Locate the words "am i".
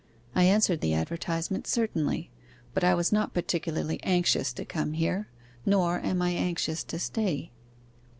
5.99-6.31